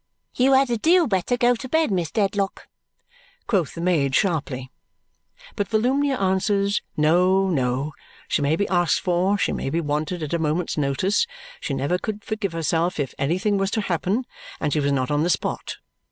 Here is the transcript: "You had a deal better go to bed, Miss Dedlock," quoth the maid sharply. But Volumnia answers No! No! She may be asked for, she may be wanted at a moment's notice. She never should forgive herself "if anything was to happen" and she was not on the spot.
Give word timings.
"You 0.33 0.53
had 0.53 0.71
a 0.71 0.79
deal 0.79 1.05
better 1.05 1.37
go 1.37 1.53
to 1.53 1.69
bed, 1.69 1.91
Miss 1.91 2.09
Dedlock," 2.09 2.67
quoth 3.45 3.75
the 3.75 3.81
maid 3.81 4.15
sharply. 4.15 4.71
But 5.55 5.67
Volumnia 5.67 6.17
answers 6.19 6.81
No! 6.97 7.51
No! 7.51 7.93
She 8.27 8.41
may 8.41 8.55
be 8.55 8.67
asked 8.67 8.99
for, 8.99 9.37
she 9.37 9.51
may 9.53 9.69
be 9.69 9.79
wanted 9.79 10.23
at 10.23 10.33
a 10.33 10.39
moment's 10.39 10.75
notice. 10.75 11.27
She 11.59 11.75
never 11.75 11.99
should 12.03 12.23
forgive 12.23 12.53
herself 12.53 12.99
"if 12.99 13.13
anything 13.19 13.59
was 13.59 13.69
to 13.69 13.81
happen" 13.81 14.25
and 14.59 14.73
she 14.73 14.79
was 14.79 14.91
not 14.91 15.11
on 15.11 15.21
the 15.21 15.29
spot. 15.29 15.77